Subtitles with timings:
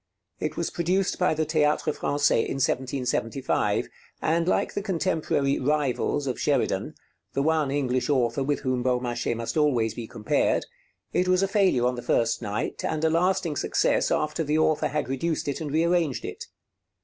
[0.39, 3.87] It was produced by the Théâtre Français in 1775,
[4.19, 6.95] and like the contemporary 'Rivals' of Sheridan,
[7.33, 10.65] the one English author with whom Beaumarchais must always be compared,
[11.13, 14.87] it was a failure on the first night and a lasting success after the author
[14.87, 16.45] had reduced it and rearranged it.